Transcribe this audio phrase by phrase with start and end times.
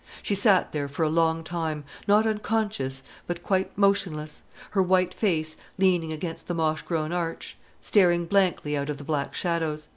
[0.23, 5.57] She sat there for a long time, not unconscious, but quite motionless, her white face
[5.77, 9.89] leaning against the moss grown arch, staring blankly out of the black shadows.